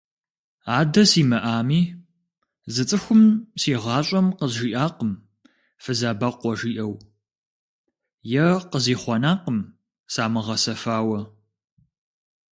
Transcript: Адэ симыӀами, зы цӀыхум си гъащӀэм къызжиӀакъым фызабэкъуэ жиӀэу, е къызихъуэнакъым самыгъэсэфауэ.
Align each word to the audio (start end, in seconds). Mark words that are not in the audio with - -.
Адэ 0.79 1.01
симыӀами, 1.11 1.81
зы 2.73 2.83
цӀыхум 2.89 3.21
си 3.61 3.71
гъащӀэм 3.83 4.27
къызжиӀакъым 4.37 5.11
фызабэкъуэ 5.83 6.51
жиӀэу, 6.59 6.93
е 8.43 8.45
къызихъуэнакъым 8.71 9.59
самыгъэсэфауэ. 10.13 11.19